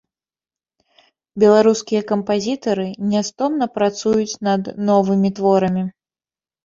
Беларускія 1.43 2.01
кампазітары 2.13 2.87
нястомна 3.13 3.65
працуюць 3.79 4.39
над 4.51 4.63
новымі 4.89 5.29
творамі. 5.41 5.89